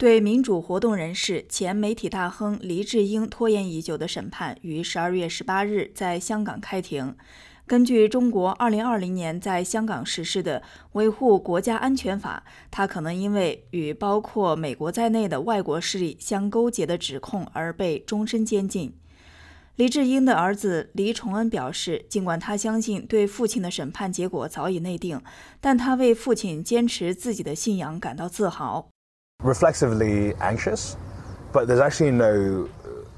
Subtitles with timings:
[0.00, 7.14] 对民主活动人士、前媒体大亨黎智英拖延已久的审判于十二月十八日在香港开庭。
[7.66, 10.60] 根据中国二零二零年在香港实施的
[10.92, 18.94] 《维护国家安全法》，他可能因为与包括美国在内的外国势力相勾结的指控而被终身监禁。
[19.76, 25.20] 黎智英的儿子黎崇恩表示，尽管他相信对父亲的审判结果早已内定，
[25.60, 28.88] 但他为父亲坚持自己的信仰感到自豪。
[29.42, 30.92] Reflexively anxious,
[31.52, 32.68] but there's actually no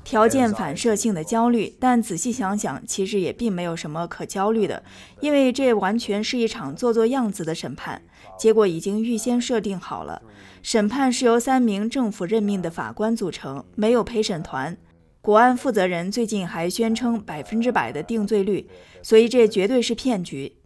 [0.04, 4.82] 条件反射性的焦虑，但仔细想想，其实也并没有什么可焦虑的，
[5.20, 8.02] 因为这完全是一场做做样子的审判，
[8.36, 10.20] 结果已经预先设定好了。
[10.60, 14.76] 审判是由三名政府任命的法官组成，没有陪审团。
[15.20, 18.68] 国安负责人最近还宣称百分之百的定罪率，
[19.02, 20.56] 所以这绝对是骗局。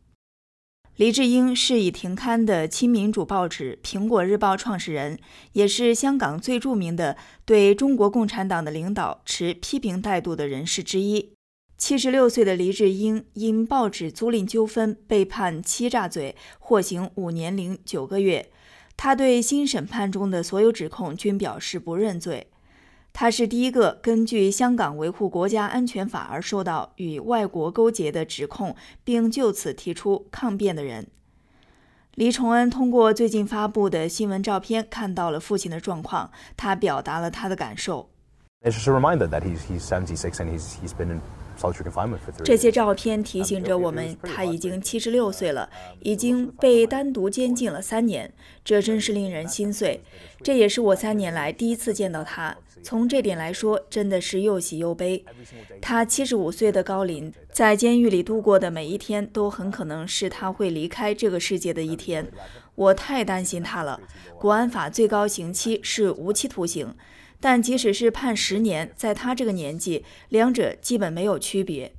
[0.97, 5.19] 黎智英是已停刊的亲民主报纸《苹果日报》创始人，
[5.53, 11.35] 也是香港最著名的对中国共产党的领导持批评态度的人士之一。
[11.77, 18.51] 七十六岁的黎智英因报纸租赁纠纷被判欺诈罪，获刑五年零九个月。
[18.97, 22.47] 他对新审判中的所有指控均表示不认罪。
[23.19, 31.07] 他是第一个根据香港维护国家安全法而受到与外国勾结的指控，并就此提出抗辩的人。
[32.15, 38.11] 黎崇恩通过最近发布的新闻照片看到了父亲的状况，他表达了他的感受。
[42.45, 45.69] 这些照片提醒着我们，他已经七十六岁了，
[46.01, 48.33] 已经被单独监禁了三年，
[48.65, 50.03] 这真是令人心碎。
[50.43, 52.57] 这也是我三年来第一次见到他。
[52.83, 55.25] 从这点来说，真的是又喜又悲。
[55.81, 62.31] 他七十五岁的高龄，在监狱里度过的每一天，都很可能是他会离开这个世界的一天。
[62.75, 63.99] 我太担心他了。
[64.39, 66.95] 国安法最高刑期是无期徒刑，
[67.41, 71.93] 但即使是判十年，在他这个年纪，两者基本没有区别。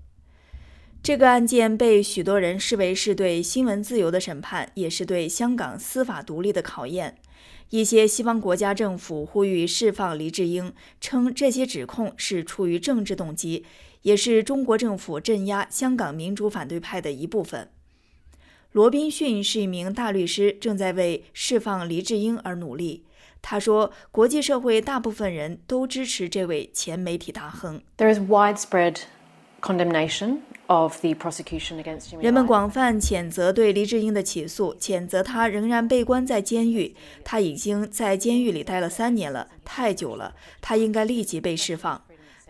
[1.03, 7.17] 这个案件被许多人视为是对新闻自由的审判，也是对香港司法独立的考验。
[7.69, 13.65] 一些西方国家政府呼吁释放黎智英，称这些指控是出于政治动机，
[14.01, 17.69] 也是中国政府镇压香港民主反对派的一部分。
[18.77, 23.05] 罗宾逊是一名大律师，正在为释放黎智英而努力。
[23.41, 28.97] 他说：“国际社会大部分人都支持这位前媒体大亨。” There is widespread
[29.61, 30.41] condemnation.
[30.67, 32.21] of the prosecution against him.
[32.21, 36.95] 人们广泛谴责对黎智英的起诉，谴责他仍然被关在监狱。
[37.23, 40.35] 他已经在监狱里待了三年了，太久了。
[40.61, 42.03] 他应该立即被释放。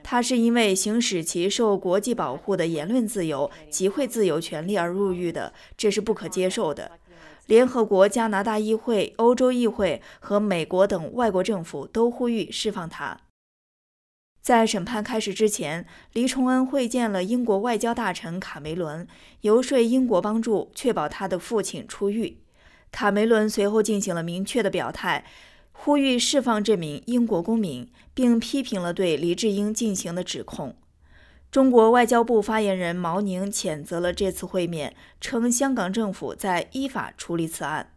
[0.09, 6.91] 他是因为行使其受国际保护的言论自由、集会自由权利而入狱的，这是不可接受的。
[7.47, 13.19] 联合国、加拿大议会、欧洲议会和美国等外国政府都呼吁释放他。
[14.41, 19.05] 在审判开始之前，黎崇恩会见了英国外交大臣卡梅伦，
[19.41, 22.37] 游说英国帮助确保他的父亲出狱。
[22.93, 25.25] 卡梅伦随后进行了明确的表态，
[25.79, 30.75] 呼吁释放这名英国公民，并批评了对黎智英进行的指控。
[31.49, 37.91] 中国外交部发言人毛宁谴责了这次会面，称香港政府在依法处理此案。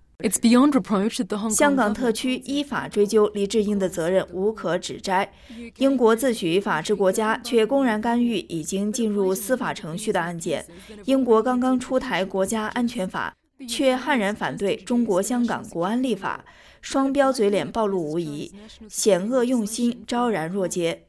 [1.50, 5.32] 香港特区依法追究黎智英的责任无可指摘。
[5.78, 10.66] 英国自诩法治国家，却公然干预已经进入司法程序的案件。
[11.06, 13.34] 英国刚刚出台国家安全法，
[13.69, 16.44] 却悍然反对中国香港国安立法，
[16.81, 18.53] 双标嘴脸暴露无遗，
[18.88, 21.06] 险恶用心昭然若揭。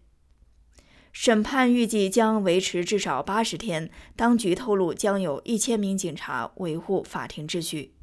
[1.13, 7.93] 审判预计将维持至少八十天，当局透露将有一千名警察维护法庭秩序。